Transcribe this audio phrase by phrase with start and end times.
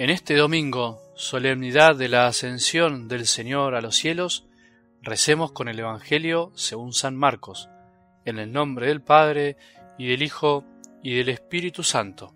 [0.00, 4.46] En este domingo, solemnidad de la ascensión del Señor a los cielos,
[5.02, 7.68] recemos con el Evangelio según San Marcos,
[8.24, 9.58] en el nombre del Padre,
[9.98, 10.64] y del Hijo,
[11.02, 12.34] y del Espíritu Santo.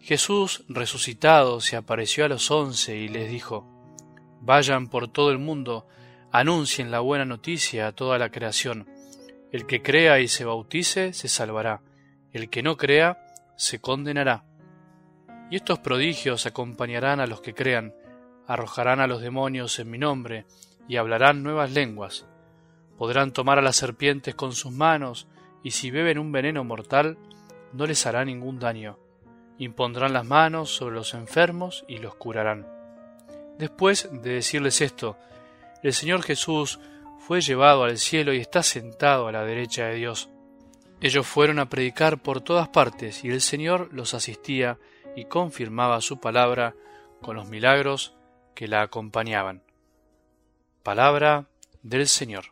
[0.00, 3.68] Jesús resucitado se apareció a los once y les dijo,
[4.40, 5.86] Vayan por todo el mundo,
[6.30, 8.88] anuncien la buena noticia a toda la creación.
[9.52, 11.82] El que crea y se bautice se salvará,
[12.32, 13.18] el que no crea
[13.58, 14.46] se condenará.
[15.52, 17.94] Y estos prodigios acompañarán a los que crean,
[18.46, 20.46] arrojarán a los demonios en mi nombre,
[20.88, 22.24] y hablarán nuevas lenguas.
[22.96, 25.28] Podrán tomar a las serpientes con sus manos,
[25.62, 27.18] y si beben un veneno mortal,
[27.74, 28.98] no les hará ningún daño.
[29.58, 32.66] Impondrán las manos sobre los enfermos y los curarán.
[33.58, 35.18] Después de decirles esto,
[35.82, 36.80] el Señor Jesús
[37.18, 40.30] fue llevado al cielo y está sentado a la derecha de Dios.
[41.02, 44.78] Ellos fueron a predicar por todas partes y el Señor los asistía
[45.16, 46.74] y confirmaba su palabra
[47.20, 48.14] con los milagros
[48.54, 49.62] que la acompañaban.
[50.82, 51.46] Palabra
[51.82, 52.46] del Señor.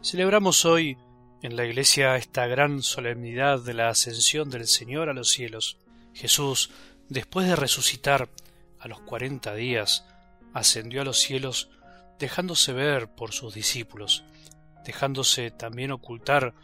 [0.00, 0.96] Celebramos hoy
[1.42, 5.76] en la Iglesia esta gran solemnidad de la ascensión del Señor a los cielos.
[6.14, 6.70] Jesús,
[7.08, 8.28] después de resucitar
[8.78, 10.06] a los cuarenta días,
[10.52, 11.70] ascendió a los cielos
[12.18, 14.24] dejándose ver por sus discípulos,
[14.84, 16.54] dejándose también ocultar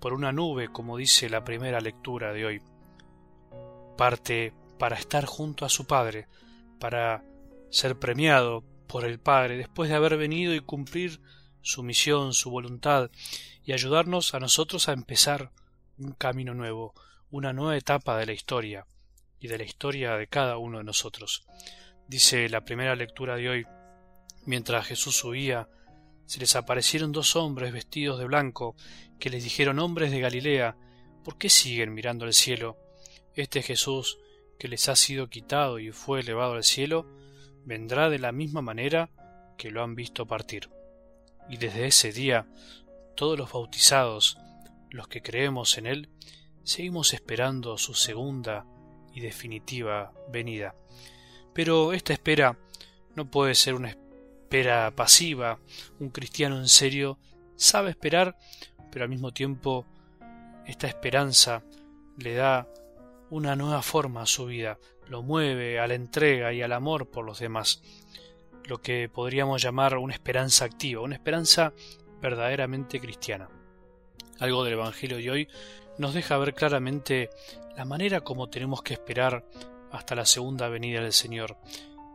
[0.00, 2.62] por una nube, como dice la primera lectura de hoy.
[3.96, 6.26] Parte para estar junto a su Padre,
[6.78, 7.24] para
[7.70, 11.20] ser premiado por el Padre después de haber venido y cumplir
[11.62, 13.10] su misión, su voluntad,
[13.64, 15.52] y ayudarnos a nosotros a empezar
[15.98, 16.94] un camino nuevo,
[17.30, 18.86] una nueva etapa de la historia
[19.38, 21.44] y de la historia de cada uno de nosotros.
[22.08, 23.66] Dice la primera lectura de hoy,
[24.44, 25.68] mientras Jesús subía,
[26.26, 28.76] se les aparecieron dos hombres vestidos de blanco,
[29.18, 30.76] que les dijeron hombres de Galilea,
[31.24, 32.76] ¿por qué siguen mirando al cielo?
[33.34, 34.18] Este Jesús,
[34.58, 37.06] que les ha sido quitado y fue elevado al cielo,
[37.64, 39.10] vendrá de la misma manera
[39.56, 40.70] que lo han visto partir.
[41.48, 42.46] Y desde ese día,
[43.14, 44.38] todos los bautizados,
[44.90, 46.08] los que creemos en Él,
[46.64, 48.66] seguimos esperando su segunda
[49.12, 50.74] y definitiva venida.
[51.52, 52.58] Pero esta espera
[53.14, 55.58] no puede ser una espera pasiva.
[55.98, 57.18] Un cristiano en serio
[57.56, 58.36] sabe esperar,
[58.90, 59.86] pero al mismo tiempo
[60.66, 61.62] esta esperanza
[62.18, 62.68] le da
[63.30, 67.24] una nueva forma a su vida, lo mueve a la entrega y al amor por
[67.24, 67.82] los demás,
[68.64, 71.72] lo que podríamos llamar una esperanza activa, una esperanza
[72.20, 73.48] verdaderamente cristiana.
[74.38, 75.48] Algo del Evangelio de hoy
[75.98, 77.30] nos deja ver claramente
[77.76, 79.44] la manera como tenemos que esperar
[79.92, 81.58] hasta la segunda venida del Señor.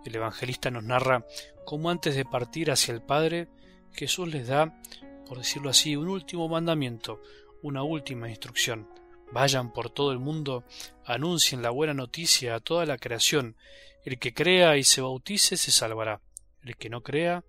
[0.05, 1.25] El evangelista nos narra
[1.65, 3.47] cómo antes de partir hacia el Padre,
[3.93, 4.81] Jesús les da,
[5.27, 7.21] por decirlo así, un último mandamiento,
[7.61, 8.89] una última instrucción.
[9.31, 10.63] Vayan por todo el mundo,
[11.05, 13.57] anuncien la buena noticia a toda la creación.
[14.05, 16.21] El que crea y se bautice se salvará.
[16.63, 17.43] El que no crea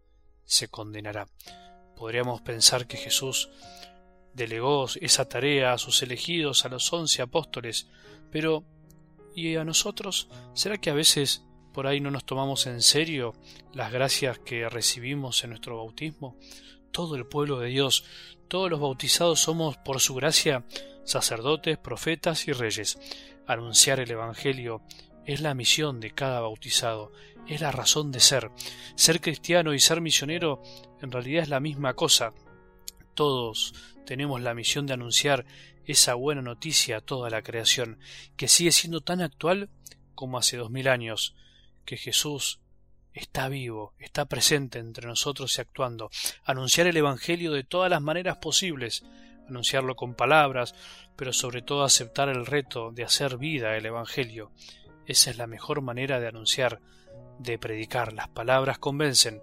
[0.44, 1.28] se condenará.
[1.96, 3.50] Podríamos pensar que Jesús
[4.34, 7.88] delegó esa tarea a sus elegidos, a los once apóstoles,
[8.30, 8.64] pero
[9.38, 10.28] ¿Y a nosotros?
[10.52, 13.34] ¿Será que a veces por ahí no nos tomamos en serio
[13.72, 16.36] las gracias que recibimos en nuestro bautismo?
[16.90, 18.02] Todo el pueblo de Dios,
[18.48, 20.64] todos los bautizados somos por su gracia
[21.04, 22.98] sacerdotes, profetas y reyes.
[23.46, 24.82] Anunciar el Evangelio
[25.24, 27.12] es la misión de cada bautizado,
[27.46, 28.50] es la razón de ser.
[28.96, 30.62] Ser cristiano y ser misionero
[31.00, 32.34] en realidad es la misma cosa.
[33.14, 33.72] Todos
[34.04, 35.46] tenemos la misión de anunciar
[35.88, 37.98] esa buena noticia a toda la creación,
[38.36, 39.70] que sigue siendo tan actual
[40.14, 41.34] como hace dos mil años,
[41.84, 42.60] que Jesús
[43.14, 46.10] está vivo, está presente entre nosotros y actuando,
[46.44, 49.02] anunciar el Evangelio de todas las maneras posibles,
[49.48, 50.74] anunciarlo con palabras,
[51.16, 54.52] pero sobre todo aceptar el reto de hacer vida el Evangelio.
[55.06, 56.80] Esa es la mejor manera de anunciar,
[57.38, 58.12] de predicar.
[58.12, 59.40] Las palabras convencen,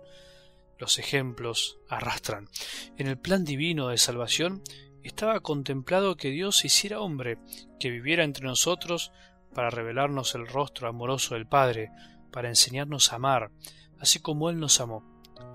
[0.77, 2.49] los ejemplos arrastran.
[2.97, 4.61] En el plan divino de salvación
[5.07, 7.37] estaba contemplado que Dios hiciera hombre,
[7.79, 9.11] que viviera entre nosotros
[9.53, 11.91] para revelarnos el rostro amoroso del Padre,
[12.31, 13.51] para enseñarnos a amar,
[13.99, 15.03] así como Él nos amó,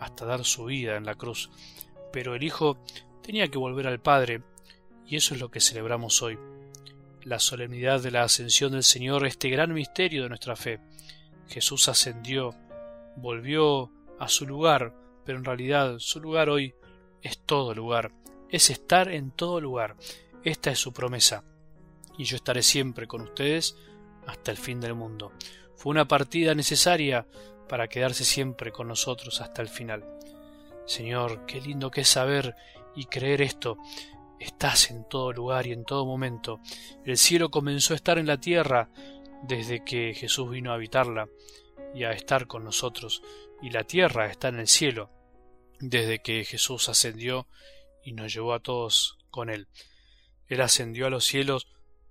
[0.01, 1.51] hasta dar su vida en la cruz.
[2.13, 2.79] Pero el Hijo
[3.23, 4.43] tenía que volver al Padre,
[5.05, 6.39] y eso es lo que celebramos hoy.
[7.25, 10.81] La solemnidad de la ascensión del Señor, este gran misterio de nuestra fe.
[11.49, 12.55] Jesús ascendió,
[13.17, 14.95] volvió a su lugar,
[15.25, 16.75] pero en realidad su lugar hoy
[17.21, 18.13] es todo lugar,
[18.51, 19.97] es estar en todo lugar.
[20.45, 21.45] Esta es su promesa.
[22.19, 23.77] Y yo estaré siempre con ustedes
[24.27, 25.33] hasta el fin del mundo.
[25.77, 27.27] Fue una partida necesaria
[27.69, 30.05] para quedarse siempre con nosotros hasta el final.
[30.87, 32.55] Señor, qué lindo que es saber
[32.95, 33.79] y creer esto.
[34.39, 36.61] Estás en todo lugar y en todo momento.
[37.05, 38.91] El cielo comenzó a estar en la tierra
[39.43, 41.29] desde que Jesús vino a habitarla
[41.95, 43.23] y a estar con nosotros,
[43.63, 45.11] y la tierra está en el cielo
[45.81, 47.49] desde que Jesús ascendió
[48.05, 49.69] y nos llevó a todos con él.
[50.49, 51.69] Él ascendió a los cielos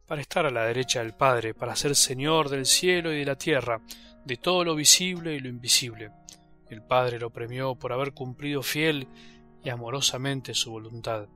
[0.08, 3.36] para estar a la derecha del Padre, para ser Señor del cielo y de la
[3.36, 3.82] tierra,
[4.26, 6.12] de todo lo visible y lo invisible.
[6.70, 9.08] El Padre lo premió por haber cumplido fiel
[9.64, 11.28] y amorosamente su voluntad.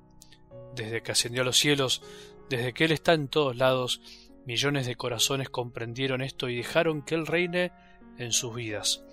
[0.75, 2.01] Desde que ascendió a los cielos,
[2.49, 4.01] desde que Él está en todos lados,
[4.45, 7.71] millones de corazones comprendieron esto y dejaron que Él reine
[8.17, 9.03] en sus vidas.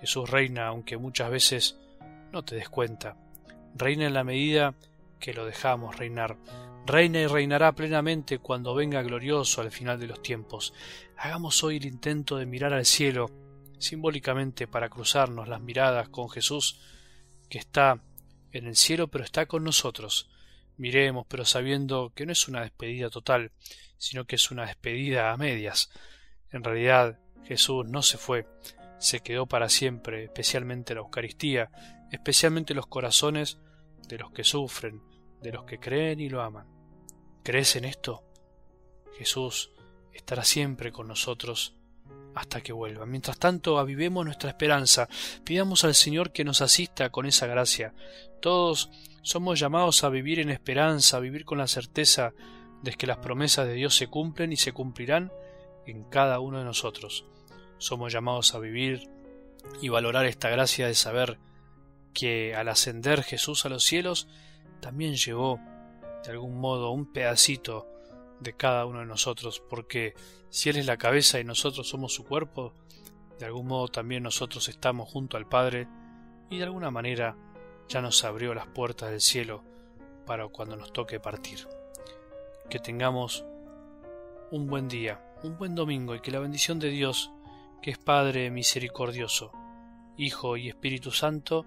[0.00, 1.78] Jesús reina aunque muchas veces
[2.32, 3.16] no te des cuenta.
[3.74, 4.74] Reina en la medida
[5.18, 6.36] que lo dejamos reinar.
[6.86, 10.72] Reina y reinará plenamente cuando venga glorioso al final de los tiempos.
[11.16, 13.30] Hagamos hoy el intento de mirar al cielo,
[13.78, 16.80] simbólicamente para cruzarnos las miradas con Jesús,
[17.48, 18.02] que está
[18.52, 20.30] en el cielo pero está con nosotros.
[20.76, 23.52] Miremos, pero sabiendo que no es una despedida total,
[23.98, 25.90] sino que es una despedida a medias.
[26.50, 28.46] En realidad, Jesús no se fue,
[28.98, 31.70] se quedó para siempre, especialmente la Eucaristía,
[32.10, 33.58] especialmente los corazones
[34.08, 35.02] de los que sufren,
[35.40, 36.66] de los que creen y lo aman.
[37.42, 38.24] ¿Crees en esto?
[39.16, 39.70] Jesús
[40.12, 41.76] estará siempre con nosotros
[42.34, 43.06] hasta que vuelva.
[43.06, 45.08] Mientras tanto, avivemos nuestra esperanza,
[45.44, 47.94] pidamos al Señor que nos asista con esa gracia.
[48.40, 48.90] Todos
[49.22, 52.32] somos llamados a vivir en esperanza, a vivir con la certeza
[52.82, 55.32] de que las promesas de Dios se cumplen y se cumplirán
[55.86, 57.26] en cada uno de nosotros.
[57.78, 59.08] Somos llamados a vivir
[59.82, 61.38] y valorar esta gracia de saber
[62.12, 64.28] que al ascender Jesús a los cielos
[64.80, 65.60] también llevó
[66.24, 67.86] de algún modo un pedacito
[68.40, 70.14] de cada uno de nosotros, porque
[70.48, 72.74] si Él es la cabeza y nosotros somos su cuerpo,
[73.38, 75.88] de algún modo también nosotros estamos junto al Padre
[76.50, 77.36] y de alguna manera
[77.88, 79.64] ya nos abrió las puertas del cielo
[80.26, 81.66] para cuando nos toque partir.
[82.68, 83.44] Que tengamos
[84.50, 87.32] un buen día, un buen domingo y que la bendición de Dios,
[87.82, 89.52] que es Padre misericordioso,
[90.16, 91.66] Hijo y Espíritu Santo,